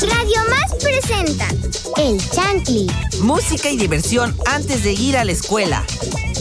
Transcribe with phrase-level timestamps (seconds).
[0.00, 1.48] Radio Más presenta
[1.96, 2.86] El Chantli.
[3.20, 5.84] Música y diversión antes de ir a la escuela.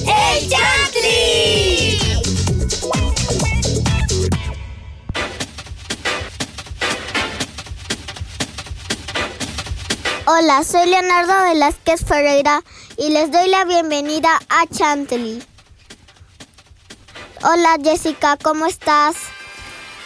[0.05, 1.97] ¡El Chantli!
[10.28, 12.63] Hola, soy Leonardo Velázquez Ferreira
[12.96, 15.42] y les doy la bienvenida a Chantilly.
[17.41, 19.16] Hola Jessica, ¿cómo estás?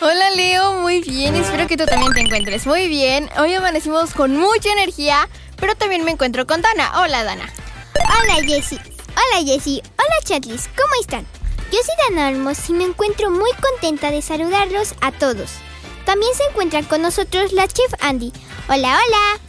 [0.04, 3.29] Hola Leo, muy bien, espero que tú también te encuentres muy bien.
[3.38, 6.99] Hoy amanecimos con mucha energía, pero también me encuentro con Dana.
[7.02, 7.48] Hola Dana.
[7.93, 8.79] Hola Jessie.
[9.12, 9.84] Hola Jessie.
[9.99, 11.27] Hola Chatlis, ¿cómo están?
[11.71, 15.52] Yo soy Dana Almos y me encuentro muy contenta de saludarlos a todos.
[16.04, 18.34] También se encuentran con nosotros la chef Andy.
[18.70, 19.40] Hola, hola.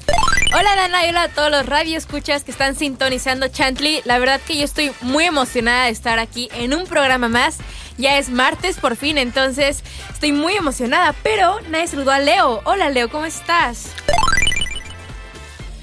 [0.55, 4.03] Hola Dana y hola a todos los radioescuchas que están sintonizando Chantley.
[4.05, 7.57] La verdad que yo estoy muy emocionada de estar aquí en un programa más.
[7.99, 9.83] Ya es martes por fin, entonces
[10.13, 11.15] estoy muy emocionada.
[11.23, 12.61] Pero nadie saludó a Leo.
[12.65, 13.93] Hola Leo, ¿cómo estás?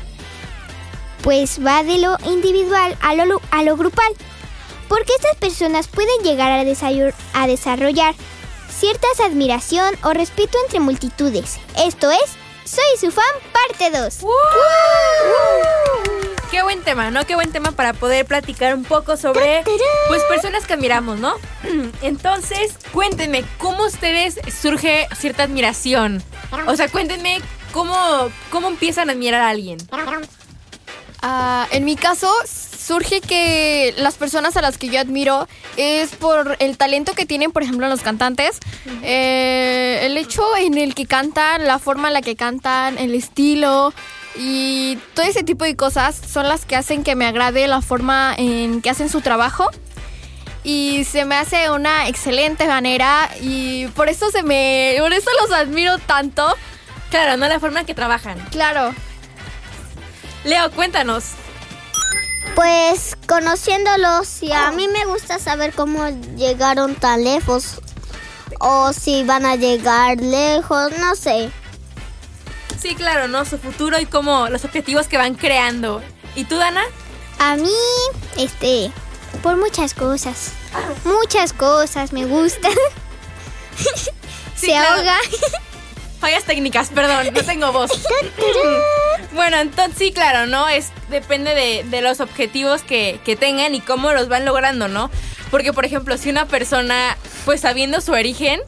[1.22, 4.12] Pues va de lo individual a lo, a lo grupal.
[4.88, 8.14] Porque estas personas pueden llegar a, a desarrollar
[8.70, 11.58] ciertas admiración o respeto entre multitudes.
[11.76, 14.22] Esto es Soy su fan parte 2.
[16.56, 17.26] Qué buen tema, ¿no?
[17.26, 19.62] Qué buen tema para poder platicar un poco sobre
[20.08, 21.34] pues personas que admiramos, ¿no?
[22.02, 26.22] Entonces, cuéntenme, ¿cómo ustedes surge cierta admiración?
[26.66, 27.94] O sea, cuéntenme cómo,
[28.48, 29.76] cómo empiezan a admirar a alguien.
[31.20, 36.56] Ah, en mi caso, surge que las personas a las que yo admiro es por
[36.58, 38.60] el talento que tienen, por ejemplo, los cantantes.
[39.02, 43.92] Eh, el hecho en el que cantan, la forma en la que cantan, el estilo
[44.38, 48.34] y todo ese tipo de cosas son las que hacen que me agrade la forma
[48.36, 49.70] en que hacen su trabajo.
[50.64, 54.96] Y se me hace una excelente manera y por eso se me.
[54.98, 56.44] Por eso los admiro tanto.
[57.10, 58.38] Claro, no la forma en que trabajan.
[58.50, 58.92] Claro.
[60.44, 61.32] Leo, cuéntanos.
[62.54, 67.80] Pues conociéndolos, y a mí me gusta saber cómo llegaron tan lejos.
[68.58, 71.50] O si van a llegar lejos, no sé.
[72.78, 73.44] Sí, claro, ¿no?
[73.44, 76.02] Su futuro y cómo los objetivos que van creando.
[76.34, 76.82] ¿Y tú, Dana?
[77.38, 77.70] A mí,
[78.36, 78.90] este,
[79.42, 80.52] por muchas cosas.
[81.04, 82.72] Muchas cosas me gustan.
[84.56, 85.16] Se ahoga.
[86.20, 87.90] Fallas técnicas, perdón, no tengo voz.
[89.32, 90.68] bueno, entonces sí, claro, ¿no?
[90.68, 95.10] Es, depende de, de los objetivos que, que tengan y cómo los van logrando, ¿no?
[95.50, 98.60] Porque, por ejemplo, si una persona, pues sabiendo su origen,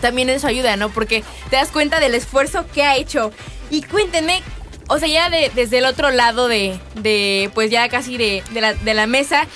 [0.00, 0.90] también eso ayuda, ¿no?
[0.90, 3.32] Porque te das cuenta del esfuerzo que ha hecho.
[3.70, 4.42] Y cuéntenme,
[4.88, 8.60] o sea, ya de, desde el otro lado de, de pues ya casi de, de,
[8.60, 9.46] la, de la mesa,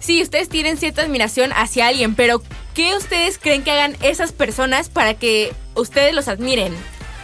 [0.00, 2.42] sí, ustedes tienen cierta admiración hacia alguien, pero
[2.74, 6.74] ¿qué ustedes creen que hagan esas personas para que ustedes los admiren?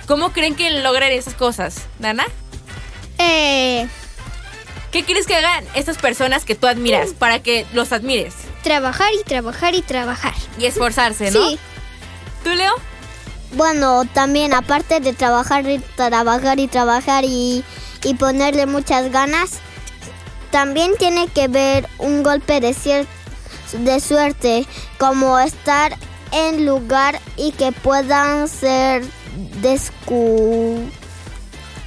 [0.06, 1.82] ¿Cómo creen que logren esas cosas?
[1.98, 2.26] ¿Dana?
[3.18, 3.88] Eh...
[4.92, 8.34] ¿Qué quieres que hagan estas personas que tú admiras para que los admires?
[8.62, 10.32] Trabajar y trabajar y trabajar.
[10.58, 11.50] Y esforzarse, ¿no?
[11.50, 11.58] Sí.
[12.42, 12.72] ¿Tú, Leo?
[13.52, 17.64] Bueno, también aparte de trabajar y trabajar y trabajar y,
[18.02, 19.60] y ponerle muchas ganas,
[20.50, 23.06] también tiene que ver un golpe de, cier
[23.72, 24.66] de suerte,
[24.98, 25.96] como estar
[26.32, 29.04] en lugar y que puedan ser
[29.60, 30.80] descu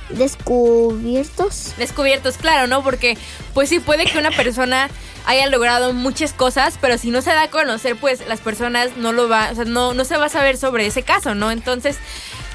[0.09, 1.73] descubiertos.
[1.77, 2.83] Descubiertos, claro, ¿no?
[2.83, 3.17] Porque
[3.53, 4.89] pues sí puede que una persona
[5.29, 9.11] haya logrado muchas cosas, pero si no se da a conocer, pues las personas no
[9.11, 11.51] lo va, o sea, no, no se va a saber sobre ese caso, ¿no?
[11.51, 11.97] Entonces,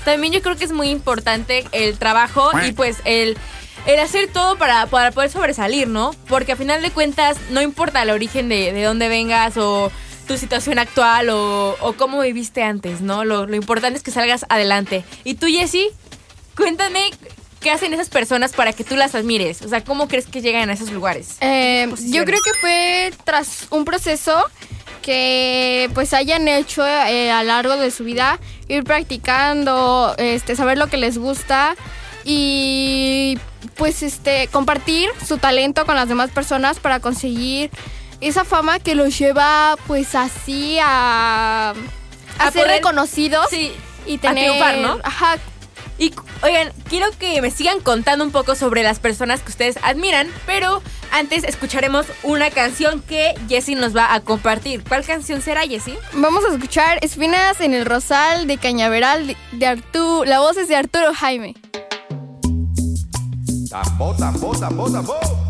[0.04, 3.38] también yo creo que es muy importante el trabajo y pues el,
[3.86, 6.16] el hacer todo para, para poder sobresalir, ¿no?
[6.26, 9.92] Porque a final de cuentas, no importa el origen de, de dónde vengas o
[10.26, 13.24] tu situación actual o, cómo viviste antes, ¿no?
[13.24, 15.04] Lo, lo importante es que salgas adelante.
[15.22, 15.90] Y tú, Jessie,
[16.56, 17.12] cuéntame
[17.64, 19.62] qué hacen esas personas para que tú las admires.
[19.62, 21.36] O sea, ¿cómo crees que llegan a esos lugares?
[21.40, 24.44] Eh, yo creo que fue tras un proceso
[25.02, 28.38] que pues hayan hecho eh, a lo largo de su vida,
[28.68, 31.74] ir practicando, este, saber lo que les gusta
[32.24, 33.38] y
[33.76, 37.70] pues este compartir su talento con las demás personas para conseguir
[38.20, 41.74] esa fama que los lleva pues así a, a,
[42.38, 43.72] A ser poder- reconocidos Sí,
[44.06, 44.98] y a tener triunfar, ¿no?
[45.02, 45.36] ajá,
[45.98, 46.12] Y
[46.42, 50.82] oigan, quiero que me sigan contando un poco sobre las personas que ustedes admiran, pero
[51.12, 54.82] antes escucharemos una canción que Jessie nos va a compartir.
[54.82, 55.96] ¿Cuál canción será, Jessie?
[56.14, 60.24] Vamos a escuchar Espinas en el Rosal de Cañaveral de, de Arturo.
[60.24, 61.54] La voz es de Arturo Jaime.
[63.70, 65.43] Tambo, tambo, tambo, tambo.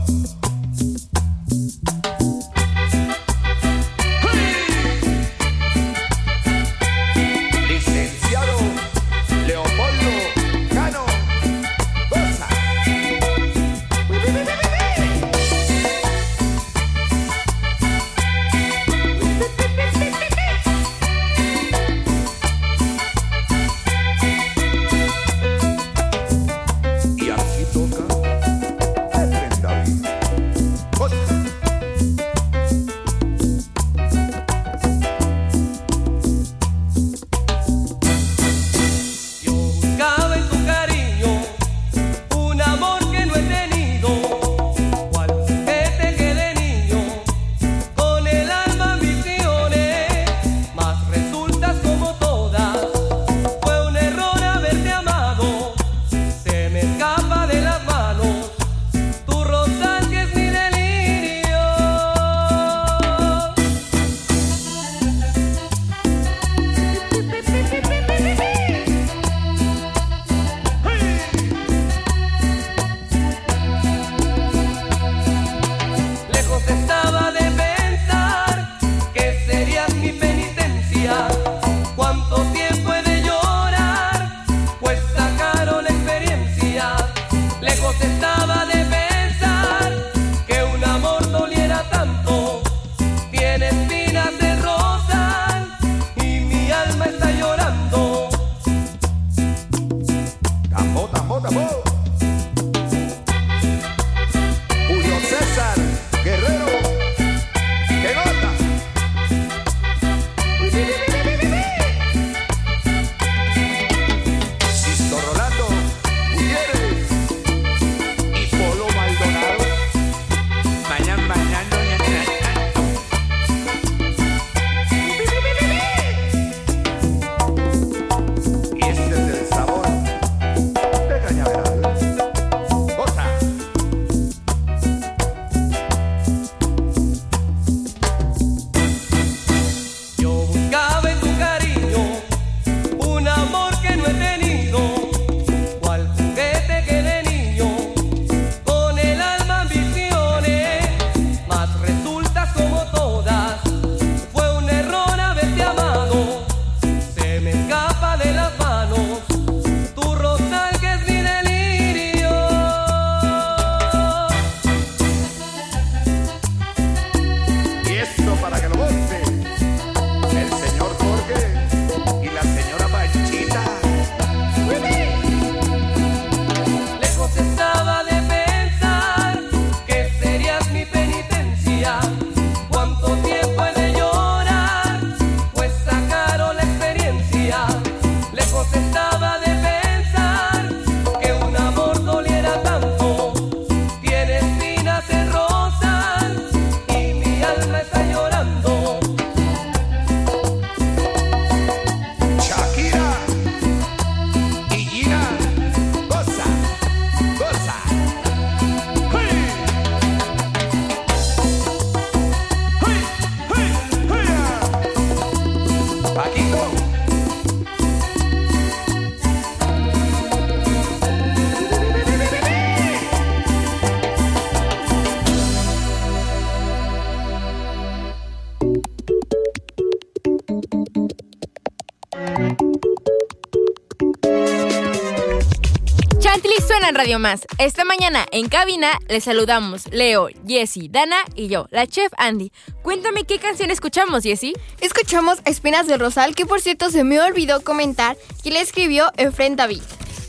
[236.44, 237.46] Chantilly suena en Radio Más.
[237.56, 242.52] Esta mañana en cabina les saludamos Leo, Jessie, Dana y yo, la chef Andy.
[242.82, 244.52] cuéntame qué canción escuchamos, Jessie.
[244.80, 249.56] Escuchamos Espinas del Rosal, que por cierto se me olvidó comentar que le escribió Efren
[249.56, 249.80] David.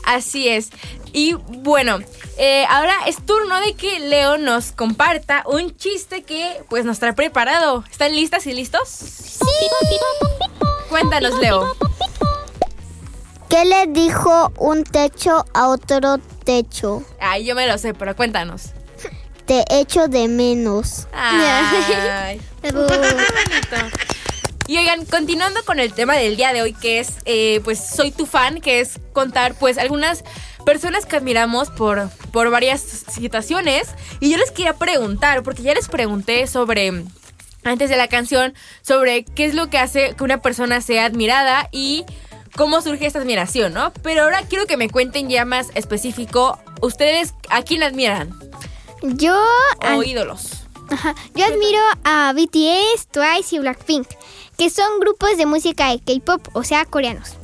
[0.04, 0.70] Así es.
[1.12, 1.98] Y bueno,
[2.38, 7.12] eh, ahora es turno de que Leo nos comparta un chiste que pues nos trae
[7.12, 7.84] preparado.
[7.90, 8.88] ¿Están listas y listos?
[8.88, 9.66] Sí.
[10.88, 11.76] Cuéntanos, Leo.
[13.48, 17.04] ¿Qué le dijo un techo a otro techo?
[17.20, 18.72] Ay, yo me lo sé, pero cuéntanos.
[19.46, 21.06] Te echo de menos.
[21.12, 22.40] Ay.
[24.68, 28.10] Y oigan, continuando con el tema del día de hoy, que es, eh, pues, soy
[28.10, 30.24] tu fan, que es contar, pues, algunas
[30.64, 33.90] personas que admiramos por, por varias situaciones.
[34.18, 37.04] Y yo les quería preguntar, porque ya les pregunté sobre,
[37.62, 41.68] antes de la canción, sobre qué es lo que hace que una persona sea admirada
[41.70, 42.04] y
[42.56, 43.92] cómo surge esta admiración, ¿no?
[44.02, 48.30] Pero ahora quiero que me cuenten ya más específico, ustedes, ¿a quién admiran?
[49.02, 49.38] Yo,
[49.94, 50.64] O ídolos.
[50.90, 54.08] ajá, yo admiro a BTS, Twice y Blackpink,
[54.56, 57.34] que son grupos de música de K-pop, o sea, coreanos.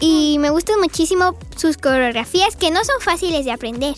[0.00, 3.94] Y me gustan muchísimo sus coreografías que no son fáciles de aprender.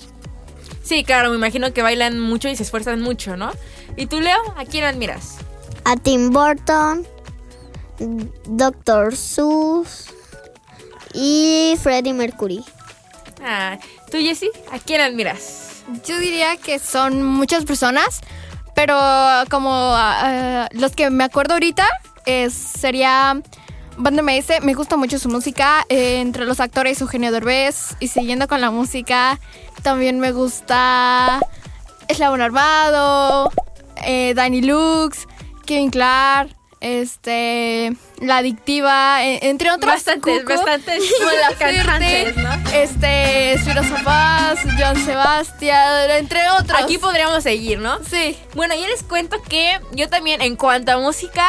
[0.82, 3.52] Sí, claro, me imagino que bailan mucho y se esfuerzan mucho, ¿no?
[3.96, 5.36] ¿Y tú, Leo, a quién admiras?
[5.84, 7.06] A Tim Burton,
[8.46, 9.16] Dr.
[9.16, 10.06] Seuss
[11.14, 12.64] y Freddie Mercury.
[13.42, 13.78] Ah,
[14.10, 15.82] ¿Tú, Jessie, a quién admiras?
[16.06, 18.20] Yo diría que son muchas personas,
[18.74, 18.96] pero
[19.50, 21.86] como ah, los que me acuerdo ahorita
[22.26, 23.40] es, sería
[23.96, 24.62] Banda MS.
[24.62, 25.84] Me gusta mucho su música.
[25.88, 27.96] eh, entre los actores Eugenio Derbez.
[28.00, 29.38] Y siguiendo con la música,
[29.82, 31.40] también me gusta
[32.08, 33.50] Eslabón Armado,
[34.04, 35.26] eh, Danny Lux,
[35.66, 36.59] Kevin Clark.
[36.80, 39.92] Este, la adictiva, eh, entre otros.
[39.92, 41.02] Bastantes, Cuco, bastantes
[41.40, 42.50] Laferte, cantantes, ¿no?
[42.72, 43.60] Este,
[44.02, 46.80] Paz, John Sebastián, entre otros.
[46.80, 48.02] Aquí podríamos seguir, ¿no?
[48.04, 48.36] Sí.
[48.54, 51.46] Bueno, yo les cuento que yo también, en cuanto a música,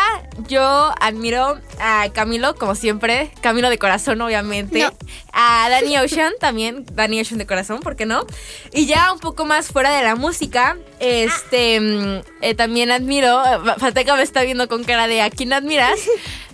[0.49, 3.31] yo admiro a Camilo, como siempre.
[3.41, 4.81] Camilo de corazón, obviamente.
[4.81, 4.91] No.
[5.33, 6.85] A Danny Ocean también.
[6.93, 8.25] Danny Ocean de corazón, ¿por qué no?
[8.73, 11.79] Y ya un poco más fuera de la música, este.
[11.79, 13.41] mm, eh, también admiro.
[13.77, 15.99] Fateca me está viendo con cara de ¿a quién admiras?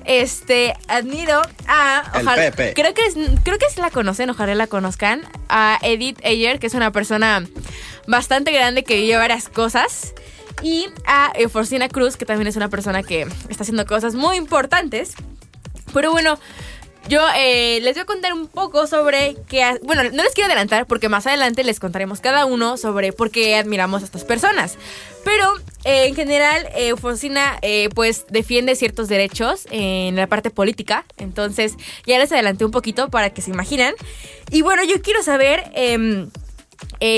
[0.07, 2.11] Este, admiro a.
[2.15, 2.73] El Pepe.
[2.73, 5.21] Creo que, es, creo que sí la conocen, ojalá la conozcan.
[5.49, 7.45] A Edith Ayer, que es una persona
[8.07, 10.13] bastante grande que vive varias cosas.
[10.63, 15.13] Y a Forcina Cruz, que también es una persona que está haciendo cosas muy importantes.
[15.93, 16.39] Pero bueno,
[17.07, 20.85] yo eh, les voy a contar un poco sobre ha- Bueno, no les quiero adelantar
[20.87, 24.77] porque más adelante les contaremos cada uno sobre por qué admiramos a estas personas.
[25.23, 25.45] Pero
[25.83, 26.93] eh, en general, eh,
[27.61, 31.05] eh, pues defiende ciertos derechos en la parte política.
[31.17, 31.73] Entonces
[32.05, 33.93] ya les adelanté un poquito para que se imaginan.
[34.51, 35.71] Y bueno, yo quiero saber...
[35.73, 36.29] em,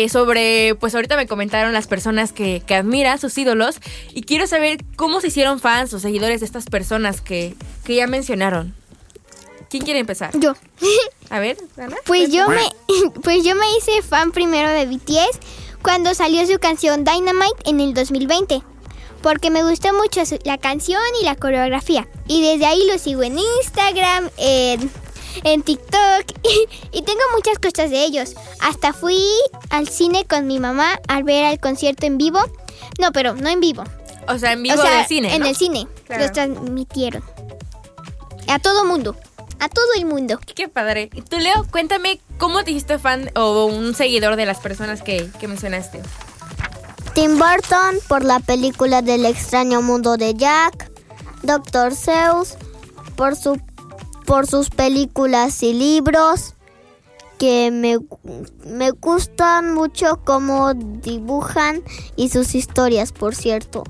[0.09, 3.79] sobre, pues ahorita me comentaron las personas que, que admira, sus ídolos,
[4.13, 8.07] y quiero saber cómo se hicieron fans o seguidores de estas personas que, que ya
[8.07, 8.73] mencionaron.
[9.69, 10.31] ¿Quién quiere empezar?
[10.39, 10.53] Yo.
[11.29, 11.95] A ver, Ana.
[12.05, 12.61] Pues yo me,
[13.23, 15.39] pues yo me hice fan primero de BTS
[15.83, 18.61] cuando salió su canción Dynamite en el 2020.
[19.21, 22.07] Porque me gustó mucho su- la canción y la coreografía.
[22.27, 24.89] Y desde ahí lo sigo en Instagram, en,
[25.43, 26.23] en TikTok.
[26.43, 26.67] Y,
[26.99, 28.33] y tengo muchas cosas de ellos.
[28.61, 29.21] Hasta fui
[29.69, 32.39] al cine con mi mamá al ver el concierto en vivo.
[32.97, 33.83] No, pero no en vivo.
[34.27, 35.33] O sea, en vivo o sea, del cine.
[35.35, 35.47] en ¿no?
[35.47, 35.87] el cine.
[36.05, 36.23] Claro.
[36.23, 37.23] Los transmitieron.
[38.47, 39.15] A todo mundo.
[39.59, 40.39] A todo el mundo.
[40.55, 41.09] Qué padre.
[41.13, 45.29] Y tú, Leo, cuéntame cómo te hiciste fan o un seguidor de las personas que,
[45.39, 46.01] que mencionaste.
[47.13, 50.89] Tim Burton por la película del extraño mundo de Jack.
[51.43, 51.95] Dr.
[51.95, 52.57] Seuss
[53.15, 53.59] por, su,
[54.25, 56.55] por sus películas y libros.
[57.37, 57.97] Que me,
[58.65, 61.83] me gustan mucho cómo dibujan
[62.17, 63.83] y sus historias, por cierto.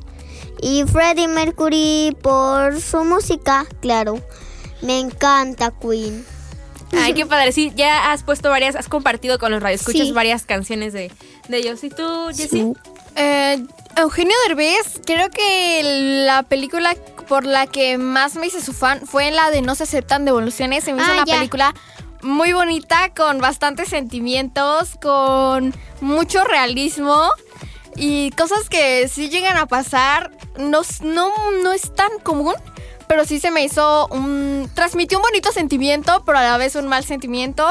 [0.61, 4.19] Y Freddie Mercury por su música, claro.
[4.81, 6.25] Me encanta Queen.
[6.98, 7.51] Ay, qué padre.
[7.51, 10.12] Sí, ya has puesto varias, has compartido con los radioescuchas Sí.
[10.12, 11.12] varias canciones de,
[11.48, 11.83] de ellos.
[11.83, 12.74] ¿Y tú, Jessie?
[13.15, 13.63] Eh,
[13.95, 16.95] Eugenio Derbez, creo que la película
[17.27, 20.83] por la que más me hice su fan fue la de No se aceptan devoluciones.
[20.83, 21.36] Se me hizo Ah, una ya.
[21.36, 21.75] película
[22.24, 27.29] muy bonita, con bastantes sentimientos, con mucho realismo
[27.95, 30.31] y cosas que sí llegan a pasar.
[30.57, 31.31] No, no,
[31.63, 32.55] no es tan común,
[33.09, 34.69] pero sí se me hizo un...
[34.75, 37.65] Transmitió un bonito sentimiento, pero a la vez un mal sentimiento.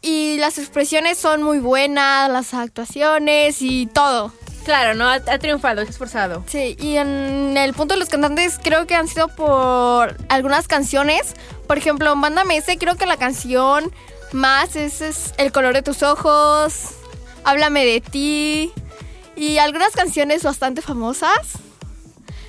[0.00, 4.32] Y las expresiones son muy buenas, las actuaciones y todo.
[4.64, 5.06] Claro, ¿no?
[5.06, 6.44] Ha, ha triunfado, es esforzado.
[6.46, 11.34] Sí, y en el punto de los cantantes creo que han sido por algunas canciones.
[11.66, 13.92] Por ejemplo, en Banda MS creo que la canción
[14.32, 16.94] más es, es El color de tus ojos,
[17.44, 18.72] Háblame de ti
[19.36, 21.58] y algunas canciones bastante famosas.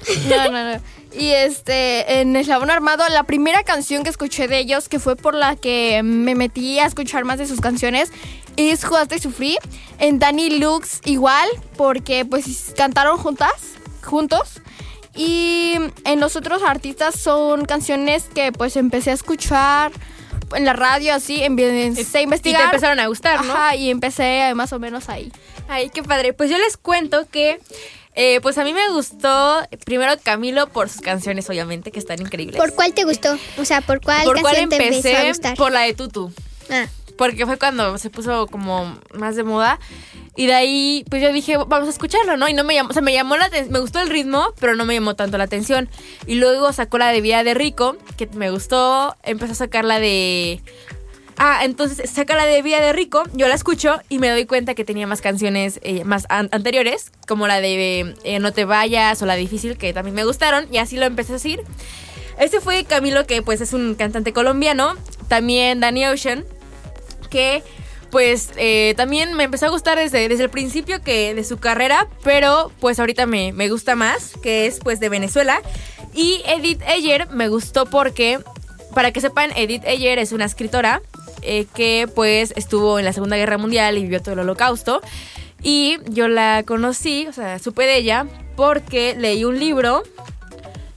[0.30, 0.80] No, no, no.
[1.12, 5.34] Y este, en Eslabón Armado, la primera canción que escuché de ellos, que fue por
[5.34, 8.12] la que me metí a escuchar más de sus canciones,
[8.58, 9.58] es Jugaste y Sufrí.
[9.98, 13.52] En Danny Lux igual, porque pues cantaron juntas,
[14.04, 14.62] juntos.
[15.16, 15.74] Y
[16.06, 19.92] en los otros artistas son canciones que pues empecé a escuchar
[20.56, 22.62] en la radio así, empecé a Y investigar.
[22.62, 23.54] te empezaron a gustar, ¿no?
[23.54, 25.32] Ajá, y empecé más o menos ahí.
[25.68, 26.34] Ay, qué padre.
[26.34, 27.60] Pues yo les cuento que,
[28.22, 32.58] eh, pues a mí me gustó primero Camilo por sus canciones, obviamente, que están increíbles.
[32.58, 33.38] ¿Por cuál te gustó?
[33.58, 35.28] O sea, ¿por cuál ¿Por cuál canción te empezó a empecé?
[35.30, 35.56] gustar?
[35.56, 36.30] Por la de Tutu.
[36.70, 39.80] Ah, Porque fue cuando se puso como más de moda.
[40.36, 42.50] Y de ahí, pues yo dije, vamos a escucharlo, ¿no?
[42.50, 44.76] Y no me llamó, o sea, me llamó la atención, me gustó el ritmo, pero
[44.76, 45.90] no me llamó tanto la atención.
[46.28, 49.16] Y luego sacó la de Vida de Rico, que me gustó.
[49.24, 50.62] Empezó a sacar la de.
[51.42, 54.76] Ah, entonces saca la de Vida de Rico, yo la escucho y me doy cuenta
[54.76, 59.22] que tenía más canciones eh, más an- anteriores, como la de eh, No te vayas
[59.22, 61.62] o la difícil, que también me gustaron, y así lo empecé a decir.
[62.40, 64.96] Este fue Camilo, que pues es un cantante colombiano.
[65.30, 66.44] También Danny Ocean,
[67.30, 67.64] que
[68.12, 72.08] pues eh, también me empezó a gustar desde, desde el principio que de su carrera,
[72.24, 75.62] pero pues ahorita me, me gusta más, que es pues de Venezuela.
[76.14, 78.40] Y Edith Eyer me gustó porque,
[78.94, 81.02] para que sepan, Edith Eyer es una escritora
[81.42, 85.02] eh, que pues estuvo en la Segunda Guerra Mundial y vivió todo el holocausto.
[85.62, 90.04] Y yo la conocí, o sea, supe de ella porque leí un libro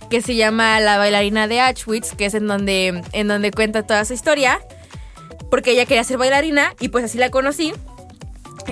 [0.09, 4.05] que se llama La bailarina de Auschwitz, que es en donde, en donde cuenta toda
[4.05, 4.61] su historia
[5.53, 7.75] porque ella quería ser bailarina y pues así la conocí.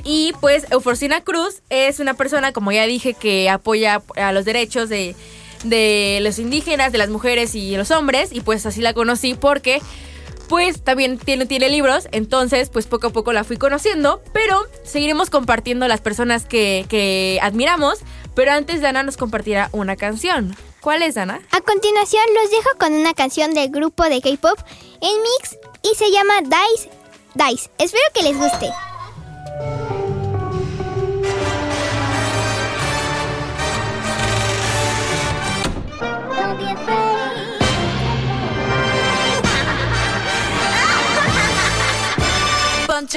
[0.03, 4.89] Y pues Euforcina Cruz es una persona, como ya dije, que apoya a los derechos
[4.89, 5.15] de,
[5.65, 8.31] de los indígenas, de las mujeres y los hombres.
[8.33, 9.81] Y pues así la conocí porque
[10.49, 12.09] pues también tiene, libros.
[12.13, 14.23] Entonces pues poco a poco la fui conociendo.
[14.33, 18.01] Pero seguiremos compartiendo las personas que, que admiramos.
[18.35, 20.57] Pero antes Dana nos compartirá una canción.
[20.81, 21.41] ¿Cuál es, Dana?
[21.51, 24.59] A continuación los dejo con una canción del grupo de K-pop
[25.03, 26.91] en mix y se llama Dice
[27.35, 27.71] Dice.
[27.79, 28.71] Espero que les guste.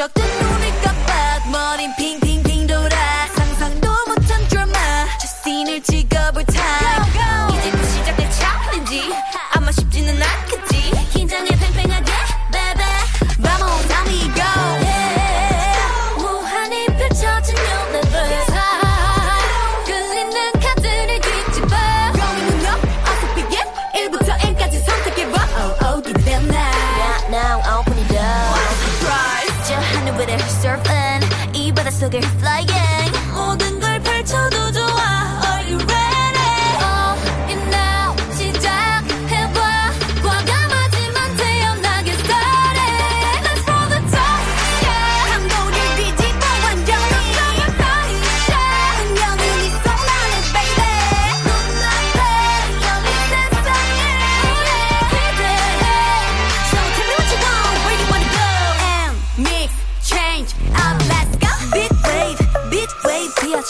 [0.08, 3.27] 뜬 눈을 깜빡 머린 핑핑핑 돌아.
[3.36, 4.73] 상상도 못한 드라마
[5.21, 6.43] 저 씬을 찍어볼
[7.51, 7.52] 이
[32.03, 34.62] surfing 이 바다 속을 flying 모든 걸 펼쳐도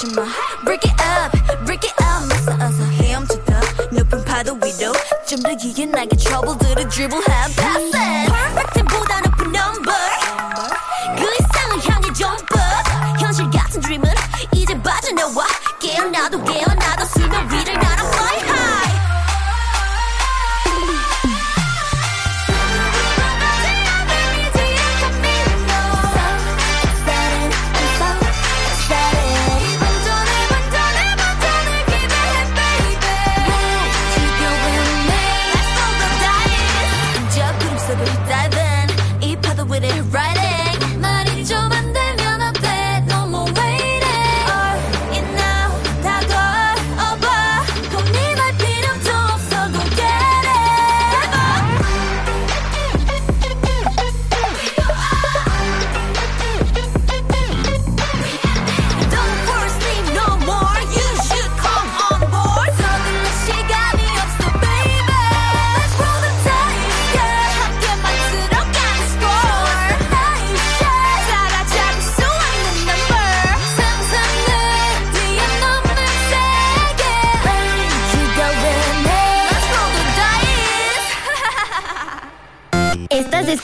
[0.02, 0.24] 하지마
[0.64, 3.60] break it up break it up 어서 어서 헤엄쳐다
[3.92, 4.92] 높은 파도 위로
[5.26, 8.71] 좀 더 유연하게 trouble들을 dribble해 pass it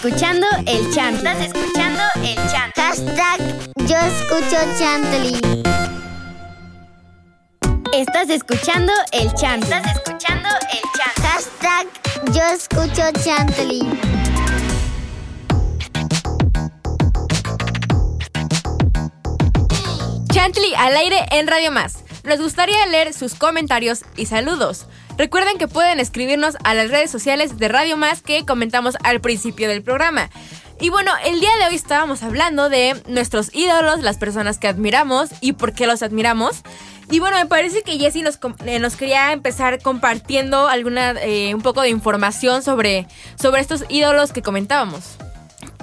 [0.09, 1.17] escuchando el chant.
[1.17, 2.75] Estás escuchando el chant.
[2.75, 3.39] Hashtag
[3.85, 5.39] yo escucho Chantley.
[7.93, 9.77] Estás escuchando el Chantley.
[9.77, 11.23] Estás escuchando el Chantley.
[11.23, 11.87] Hashtag
[12.33, 13.81] yo escucho Chantley.
[20.33, 22.03] Chantley al aire en Radio Más.
[22.23, 24.87] Nos gustaría leer sus comentarios y saludos.
[25.19, 29.67] Recuerden que pueden escribirnos a las redes sociales de Radio Más que comentamos al principio
[29.67, 30.29] del programa.
[30.79, 35.31] Y bueno, el día de hoy estábamos hablando de nuestros ídolos, las personas que admiramos
[35.41, 36.61] y por qué los admiramos.
[37.11, 41.61] Y bueno, me parece que Jessie nos, eh, nos quería empezar compartiendo alguna, eh, un
[41.63, 43.05] poco de información sobre,
[43.37, 45.17] sobre estos ídolos que comentábamos.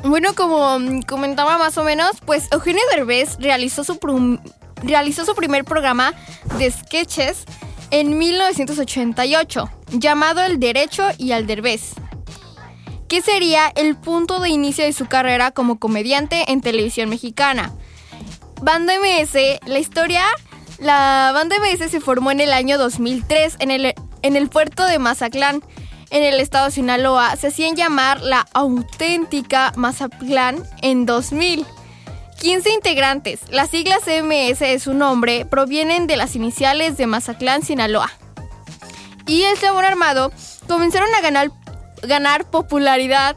[0.02, 3.98] Bueno, como comentaba más o menos, pues Eugenio Derbez realizó su,
[4.82, 6.14] realizó su primer programa
[6.56, 7.44] de sketches
[7.90, 11.94] en 1988, llamado El Derecho y al Derbez,
[13.08, 17.72] que sería el punto de inicio de su carrera como comediante en televisión mexicana.
[18.62, 19.34] Banda MS,
[19.66, 20.24] la historia,
[20.78, 24.98] la banda MS se formó en el año 2003 en el, en el puerto de
[24.98, 25.62] Mazatlán,
[26.10, 27.36] en el estado de Sinaloa.
[27.36, 31.66] Se hacían llamar la auténtica Mazatlán en 2000.
[32.40, 33.40] 15 integrantes.
[33.50, 38.10] Las siglas MS de su nombre provienen de las iniciales de Mazatlán, Sinaloa.
[39.26, 40.30] Y el Sabor Armado
[40.68, 41.50] comenzaron a ganar,
[42.02, 43.36] ganar popularidad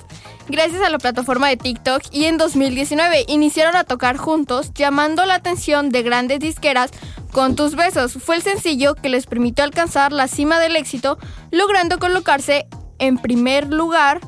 [0.50, 5.36] gracias a la plataforma de TikTok y en 2019 iniciaron a tocar juntos, llamando la
[5.36, 6.92] atención de grandes disqueras
[7.32, 8.14] con tus besos.
[8.14, 11.18] Fue el sencillo que les permitió alcanzar la cima del éxito,
[11.52, 14.20] logrando colocarse en primer lugar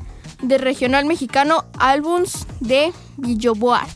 [0.41, 3.89] de regional mexicano álbums de Billboard.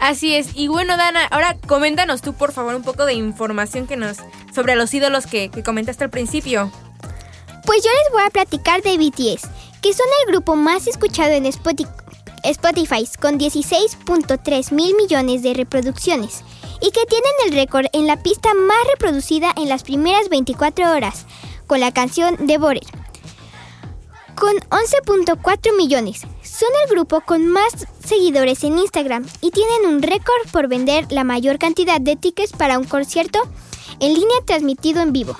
[0.00, 0.48] Así es.
[0.54, 4.16] Y bueno, Dana, ahora coméntanos tú, por favor, un poco de información que nos
[4.54, 6.70] sobre los ídolos que, que comentaste al principio.
[7.66, 9.48] Pues yo les voy a platicar de BTS,
[9.82, 11.86] que son el grupo más escuchado en Spoti-
[12.44, 16.42] Spotify con 16.3 mil millones de reproducciones
[16.80, 21.26] y que tienen el récord en la pista más reproducida en las primeras 24 horas
[21.66, 22.82] con la canción Devorer.
[24.40, 30.48] Con 11.4 millones, son el grupo con más seguidores en Instagram y tienen un récord
[30.50, 33.38] por vender la mayor cantidad de tickets para un concierto
[33.98, 35.36] en línea transmitido en vivo.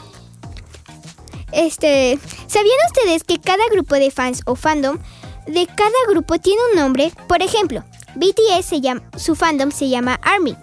[1.50, 4.98] Este, ¿sabían ustedes que cada grupo de fans o fandom
[5.46, 7.10] de cada grupo tiene un nombre?
[7.26, 7.82] Por ejemplo,
[8.16, 8.74] BTS
[9.16, 10.54] su fandom se llama ARMY,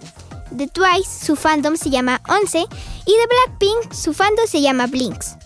[0.52, 5.37] de Twice su fandom se llama 11 y de Blackpink su fandom se llama Blinks.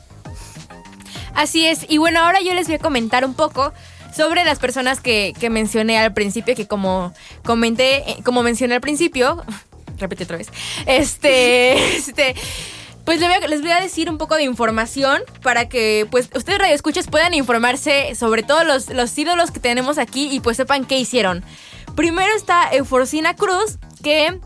[1.35, 1.87] Así es.
[1.89, 3.73] Y bueno, ahora yo les voy a comentar un poco
[4.15, 7.13] sobre las personas que, que mencioné al principio, que como
[7.45, 9.43] comenté, eh, como mencioné al principio,
[9.99, 10.49] repite otra vez,
[10.87, 12.35] este, este,
[13.05, 16.29] pues les voy, a, les voy a decir un poco de información para que pues
[16.35, 20.85] ustedes radioescuchas puedan informarse sobre todos los, los ídolos que tenemos aquí y pues sepan
[20.85, 21.43] qué hicieron.
[21.97, 24.39] Primero está Euforcina Cruz, que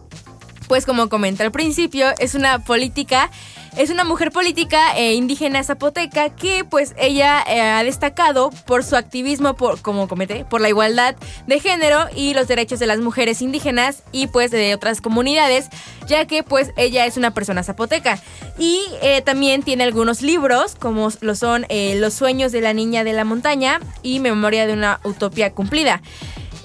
[0.69, 3.31] pues como comenté al principio, es una política,
[3.77, 8.97] es una mujer política eh, indígena zapoteca que pues ella eh, ha destacado por su
[8.97, 11.15] activismo, por, como comenté, por la igualdad
[11.47, 15.69] de género y los derechos de las mujeres indígenas y pues de otras comunidades,
[16.07, 18.19] ya que pues ella es una persona zapoteca.
[18.59, 23.05] Y eh, también tiene algunos libros, como lo son eh, Los sueños de la niña
[23.05, 26.01] de la montaña y Memoria de una utopía cumplida.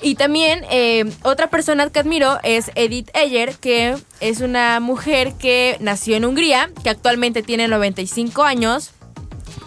[0.02, 5.78] Y también eh, otra persona que admiro es Edith Eyer, que es una mujer que
[5.80, 8.92] nació en Hungría, que actualmente tiene 95 años.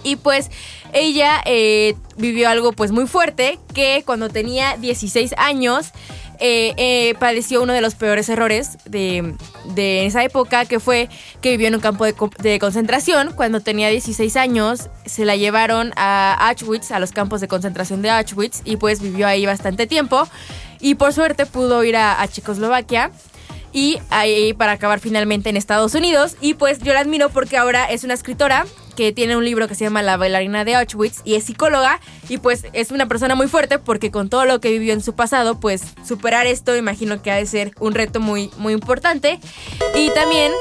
[0.02, 0.50] Y pues
[0.92, 5.92] ella eh, vivió algo pues muy fuerte, que cuando tenía 16 años
[6.38, 9.34] eh, eh, padeció uno de los peores errores de,
[9.74, 11.08] de esa época, que fue
[11.40, 13.32] que vivió en un campo de, de concentración.
[13.34, 18.10] Cuando tenía 16 años se la llevaron a Auschwitz, a los campos de concentración de
[18.10, 20.28] Auschwitz, y pues vivió ahí bastante tiempo.
[20.80, 23.10] Y por suerte pudo ir a, a Checoslovaquia
[23.72, 26.36] y ahí para acabar finalmente en Estados Unidos.
[26.40, 29.74] Y pues yo la admiro porque ahora es una escritora que tiene un libro que
[29.74, 33.48] se llama La bailarina de Auschwitz y es psicóloga y pues es una persona muy
[33.48, 37.30] fuerte porque con todo lo que vivió en su pasado, pues superar esto imagino que
[37.30, 39.38] ha de ser un reto muy, muy importante.
[39.94, 40.52] Y también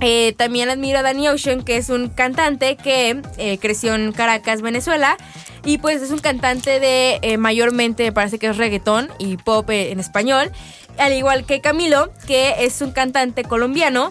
[0.00, 4.62] eh, también admiro a Danny Ocean, que es un cantante que eh, creció en Caracas,
[4.62, 5.16] Venezuela.
[5.64, 9.68] Y pues es un cantante de eh, mayormente, me parece que es reggaetón y pop
[9.70, 10.52] en español.
[10.98, 14.10] Al igual que Camilo, que es un cantante colombiano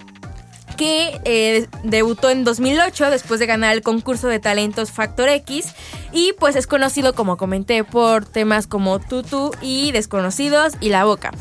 [0.76, 5.74] que eh, debutó en 2008 después de ganar el concurso de talentos Factor X
[6.12, 11.32] y pues es conocido como comenté por temas como Tutu y Desconocidos y La Boca.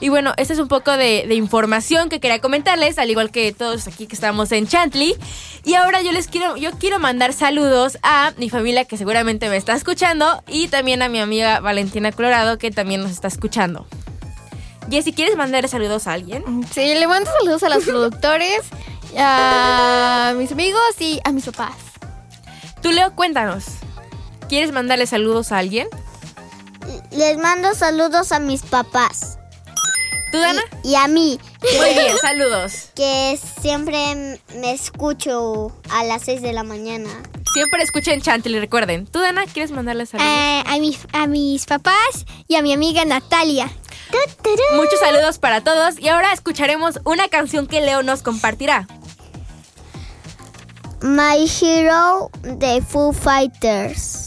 [0.00, 3.52] Y bueno, este es un poco de, de información que quería comentarles, al igual que
[3.52, 5.14] todos aquí que estamos en Chantley.
[5.64, 9.56] Y ahora yo les quiero, yo quiero mandar saludos a mi familia que seguramente me
[9.56, 13.86] está escuchando y también a mi amiga Valentina Colorado que también nos está escuchando.
[14.90, 16.44] Jessy, ¿quieres mandar saludos a alguien?
[16.72, 18.62] Sí, le mando saludos a los productores
[19.16, 21.76] a mis amigos y a mis papás.
[22.82, 23.64] Tú, Leo, cuéntanos.
[24.48, 25.88] ¿Quieres mandarle saludos a alguien?
[27.10, 29.38] Les mando saludos a mis papás.
[30.30, 30.60] ¿Tú, Dana?
[30.82, 31.38] Y, y a mí.
[31.62, 32.90] Muy bien, saludos.
[32.94, 37.08] Que siempre me escucho a las 6 de la mañana.
[37.54, 39.06] Siempre escuchen Chantley, recuerden.
[39.06, 40.28] ¿Tú, Dana, quieres mandarle saludos?
[40.30, 43.70] Eh, a, mis, a mis papás y a mi amiga Natalia.
[44.74, 48.86] Muchos saludos para todos y ahora escucharemos una canción que Leo nos compartirá.
[51.00, 54.23] My Hero de Foo Fighters.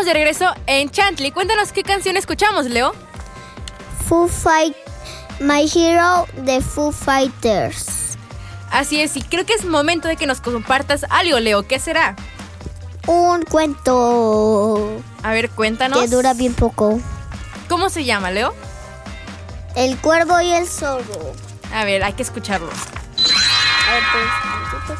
[0.00, 1.30] Estamos de regreso en Chantley.
[1.30, 2.94] Cuéntanos qué canción escuchamos, Leo.
[4.08, 4.74] Foo Fight,
[5.40, 8.16] My Hero de Foo Fighters.
[8.70, 11.68] Así es, y creo que es momento de que nos compartas algo, Leo.
[11.68, 12.16] ¿Qué será?
[13.06, 16.00] Un cuento A ver, cuéntanos.
[16.00, 16.98] que dura bien poco.
[17.68, 18.54] ¿Cómo se llama, Leo?
[19.76, 21.34] El cuervo y el zorro.
[21.74, 22.70] A ver, hay que escucharlo.
[22.70, 24.98] A ver, pues,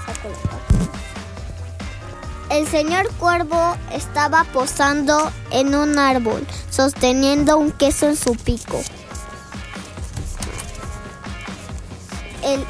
[2.50, 8.82] El señor cuervo estaba posando en un árbol, sosteniendo un queso en su pico.
[12.42, 12.64] El,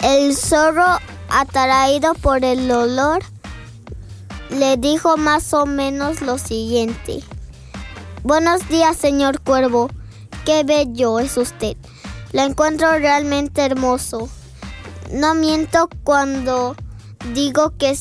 [0.00, 0.98] el zorro,
[1.28, 3.22] atraído por el olor,
[4.50, 7.22] le dijo más o menos lo siguiente.
[8.24, 9.90] Buenos días, señor cuervo.
[10.44, 11.76] Qué bello es usted.
[12.32, 14.28] Lo encuentro realmente hermoso.
[15.12, 16.74] No miento cuando
[17.32, 17.94] digo que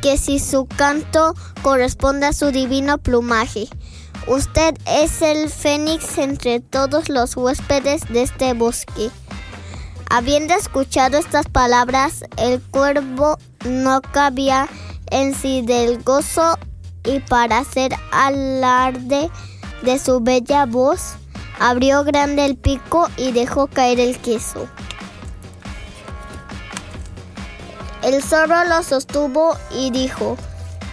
[0.00, 3.68] que si su canto corresponde a su divino plumaje.
[4.26, 9.10] Usted es el fénix entre todos los huéspedes de este bosque.
[10.10, 14.68] Habiendo escuchado estas palabras, el cuervo no cabía
[15.10, 16.58] en sí del gozo
[17.04, 19.30] y para hacer alarde
[19.82, 21.14] de su bella voz,
[21.58, 24.68] abrió grande el pico y dejó caer el queso.
[28.02, 30.36] El zorro lo sostuvo y dijo,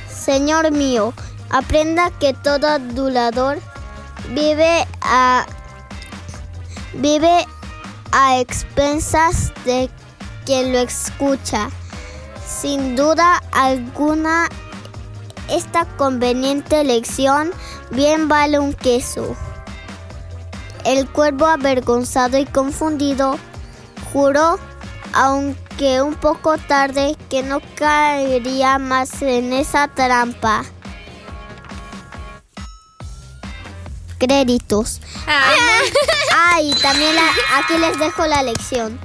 [0.09, 1.13] Señor mío,
[1.49, 3.59] aprenda que todo adulador
[4.33, 5.45] vive a
[6.93, 7.45] vive
[8.11, 9.89] a expensas de
[10.45, 11.69] quien lo escucha.
[12.47, 14.47] Sin duda alguna,
[15.49, 17.51] esta conveniente lección
[17.91, 19.35] bien vale un queso.
[20.85, 23.37] El cuervo avergonzado y confundido
[24.13, 24.59] juró,
[25.13, 30.63] aunque un poco tarde, que no caería más en esa trampa.
[34.17, 35.01] Créditos.
[35.27, 38.99] Ah, y también la- aquí les dejo la lección.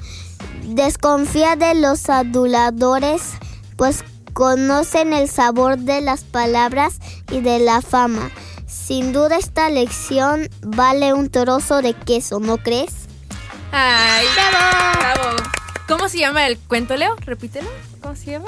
[0.63, 3.23] Desconfía de los aduladores,
[3.77, 6.99] pues conocen el sabor de las palabras
[7.33, 8.31] y de la fama.
[8.69, 12.93] Sin duda esta lección vale un trozo de queso, ¿no crees?
[13.73, 14.27] ¡Ay!
[14.35, 14.99] ¡Bravo!
[15.01, 15.37] ¡Bravo!
[15.91, 17.17] ¿Cómo se llama el cuento, Leo?
[17.27, 17.69] Repítelo.
[18.01, 18.47] ¿Cómo se llama?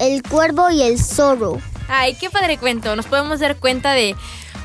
[0.00, 1.60] El cuervo y el zorro.
[1.88, 2.96] Ay, qué padre cuento.
[2.96, 4.16] Nos podemos dar cuenta de,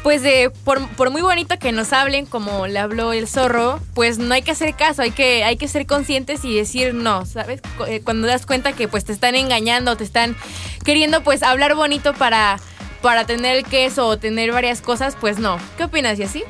[0.01, 4.17] pues de, por, por muy bonito que nos hablen, como le habló el zorro, pues
[4.17, 7.61] no hay que hacer caso, hay que, hay que ser conscientes y decir no, ¿sabes?
[7.87, 10.35] Eh, Cuando das cuenta que pues te están engañando, te están
[10.83, 12.59] queriendo pues hablar bonito para,
[13.03, 15.59] para tener el queso o tener varias cosas, pues no.
[15.77, 16.43] ¿Qué opinas, y así?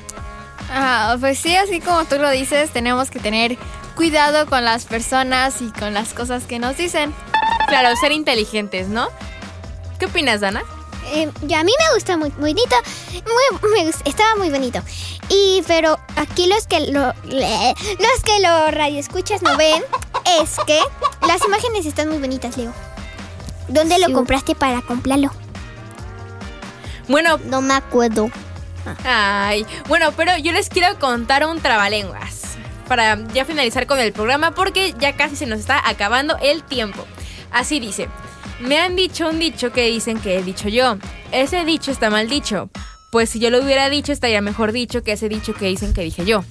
[0.69, 3.57] Ah, pues sí, así como tú lo dices, tenemos que tener
[3.95, 7.13] cuidado con las personas y con las cosas que nos dicen.
[7.67, 9.07] Claro, ser inteligentes, ¿no?
[9.99, 10.63] ¿Qué opinas, Dana?
[11.13, 12.75] Eh, yo- a mí me gusta muy bonito.
[13.13, 14.81] Muy, me estaba muy bonito.
[15.29, 19.83] Y pero aquí los que lo los que lo radioescuchas no ven
[20.41, 20.79] es que
[21.27, 22.73] las imágenes están muy bonitas, Leo.
[23.69, 25.31] ¿Dónde lo compraste para comprarlo?
[27.07, 28.29] Bueno, No me acuerdo.
[29.03, 34.51] Ay, bueno, pero yo les quiero contar un trabalenguas para ya finalizar con el programa
[34.51, 37.05] porque ya casi se nos está acabando el tiempo.
[37.51, 38.07] Así dice,
[38.59, 40.97] me han dicho un dicho que dicen que he dicho yo.
[41.31, 42.69] Ese dicho está mal dicho.
[43.11, 46.01] Pues si yo lo hubiera dicho estaría mejor dicho que ese dicho que dicen que
[46.01, 46.43] dije yo.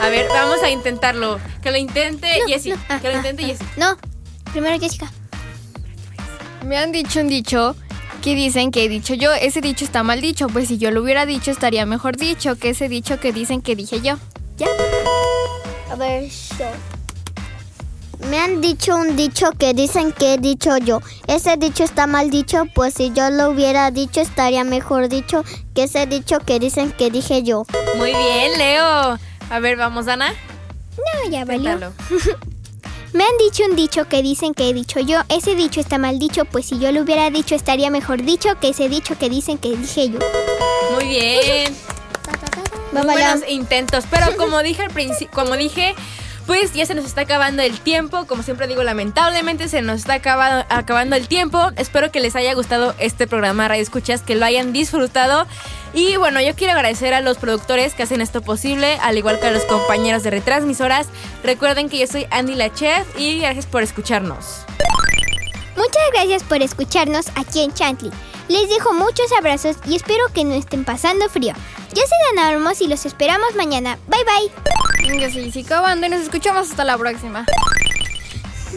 [0.00, 1.38] A ver, vamos a intentarlo.
[1.62, 2.72] Que lo intente Jessie.
[2.72, 3.46] no, ah, que lo ah, intente ah.
[3.46, 3.66] Jessie.
[3.76, 3.96] No,
[4.52, 5.10] primero Jessica.
[6.64, 7.76] Me han dicho un dicho
[8.22, 9.32] que dicen que he dicho yo.
[9.34, 12.70] Ese dicho está mal dicho, pues si yo lo hubiera dicho estaría mejor dicho que
[12.70, 14.16] ese dicho que dicen que dije yo.
[15.90, 16.66] A ver, yo.
[18.30, 21.00] Me han dicho un dicho que dicen que he dicho yo.
[21.26, 25.84] Ese dicho está mal dicho, pues si yo lo hubiera dicho estaría mejor dicho que
[25.84, 27.64] ese dicho que dicen que dije yo.
[27.96, 29.18] Muy bien, Leo.
[29.50, 30.32] A ver, vamos, Dana.
[30.96, 31.92] No, ya valió.
[33.12, 35.20] Me han dicho un dicho que dicen que he dicho yo.
[35.28, 38.70] Ese dicho está mal dicho, pues si yo lo hubiera dicho estaría mejor dicho que
[38.70, 40.18] ese dicho que dicen que dije yo.
[40.94, 41.76] Muy bien.
[42.92, 45.94] Muy buenos intentos, pero como dije al principio, como dije,
[46.46, 48.26] pues ya se nos está acabando el tiempo.
[48.26, 51.70] Como siempre digo, lamentablemente se nos está acabando el tiempo.
[51.76, 55.46] Espero que les haya gustado este programa Radio Escuchas, que lo hayan disfrutado.
[55.94, 59.46] Y bueno, yo quiero agradecer a los productores que hacen esto posible, al igual que
[59.46, 61.08] a los compañeros de retransmisoras.
[61.44, 64.64] Recuerden que yo soy Andy la Chef y gracias por escucharnos.
[65.76, 68.10] Muchas gracias por escucharnos aquí en Chantley.
[68.52, 71.54] Les dejo muchos abrazos y espero que no estén pasando frío.
[71.94, 73.98] Yo soy Dana Ormos y los esperamos mañana.
[74.08, 74.50] Bye bye.
[75.18, 77.46] Yo soy Zico Bando y nos escuchamos hasta la próxima.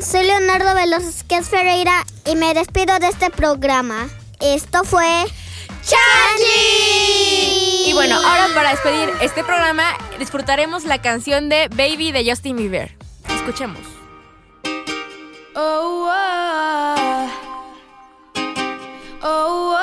[0.02, 4.08] Soy Leonardo Velázquez Ferreira y me despido de este programa.
[4.40, 5.26] Esto fue.
[5.84, 7.90] ¡Changi!
[7.90, 9.84] Y bueno, ahora para despedir este programa,
[10.18, 12.96] disfrutaremos la canción de Baby de Justin Bieber.
[13.28, 13.82] Escuchemos.
[15.54, 17.14] Oh, wow.
[19.28, 19.74] Oh,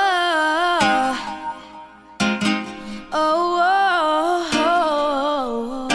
[3.13, 5.89] oh, oh,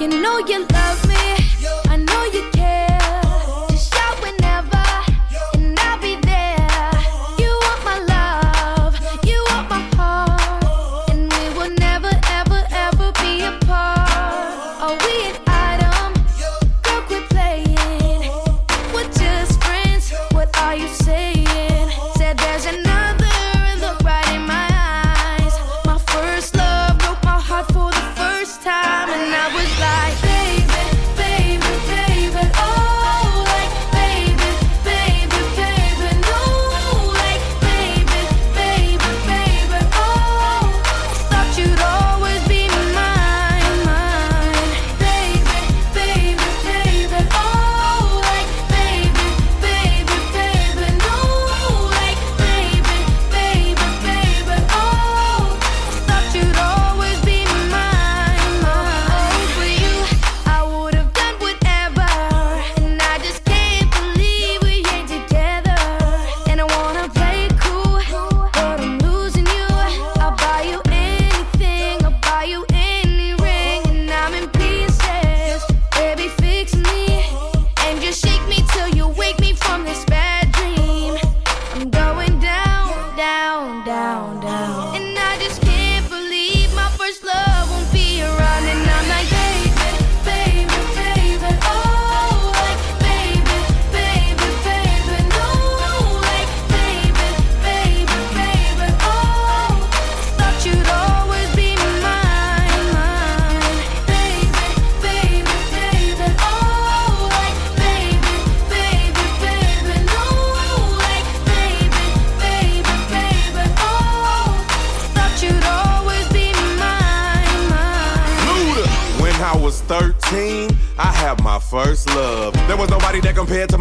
[0.00, 0.83] you know you love.